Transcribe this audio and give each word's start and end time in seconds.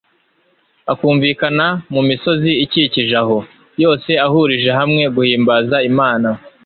akumvikana 0.91 1.65
mu 1.93 2.01
misozi 2.09 2.51
ikikije 2.65 3.15
aho, 3.23 3.37
yose 3.83 4.11
ahurije 4.25 4.69
hamwe 4.79 5.03
guhimbaza 5.15 5.77
Imana. 5.89 6.29